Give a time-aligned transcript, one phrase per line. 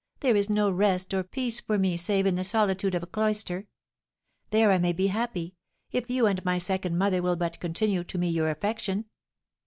[0.21, 3.67] There is no rest or peace for me save in the solitude of a cloister.
[4.49, 5.53] There I may be happy,
[5.91, 9.05] if you and my second mother will but continue to me your affection."